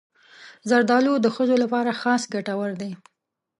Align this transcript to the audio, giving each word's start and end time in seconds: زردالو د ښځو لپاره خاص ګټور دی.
زردالو 0.69 1.13
د 1.21 1.27
ښځو 1.35 1.55
لپاره 1.63 1.97
خاص 2.01 2.21
ګټور 2.33 2.71
دی. 2.81 2.91